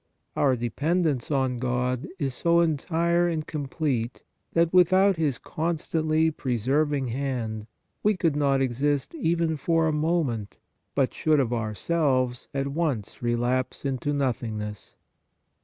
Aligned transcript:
Our 0.35 0.55
dependence 0.55 1.29
on 1.29 1.59
God 1.59 2.07
is 2.17 2.33
so 2.33 2.61
entire 2.61 3.27
and 3.27 3.45
complete, 3.45 4.23
that, 4.53 4.73
without 4.73 5.17
His 5.17 5.37
constantly 5.37 6.31
preserving 6.31 7.09
hand, 7.09 7.67
we 8.01 8.17
could 8.17 8.35
not 8.35 8.61
exist 8.61 9.13
even 9.13 9.57
for 9.57 9.85
a 9.85 9.93
moment, 9.93 10.57
but 10.95 11.13
should 11.13 11.39
of 11.39 11.53
our 11.53 11.75
selves 11.75 12.47
at 12.51 12.69
once 12.69 13.21
relapse 13.21 13.85
into 13.85 14.11
nothingness. 14.11 14.95